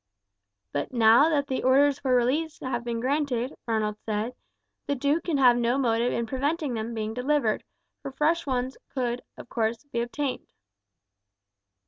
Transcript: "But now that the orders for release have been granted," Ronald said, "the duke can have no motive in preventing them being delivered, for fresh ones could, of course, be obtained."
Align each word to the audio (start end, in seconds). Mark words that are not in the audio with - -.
"But 0.71 0.91
now 0.91 1.29
that 1.29 1.45
the 1.45 1.61
orders 1.61 1.99
for 1.99 2.15
release 2.15 2.59
have 2.61 2.83
been 2.83 2.99
granted," 2.99 3.53
Ronald 3.67 3.99
said, 3.99 4.33
"the 4.87 4.95
duke 4.95 5.25
can 5.25 5.37
have 5.37 5.55
no 5.55 5.77
motive 5.77 6.11
in 6.11 6.25
preventing 6.25 6.73
them 6.73 6.95
being 6.95 7.13
delivered, 7.13 7.63
for 8.01 8.09
fresh 8.11 8.47
ones 8.47 8.77
could, 8.89 9.21
of 9.37 9.47
course, 9.47 9.83
be 9.83 10.01
obtained." 10.01 10.47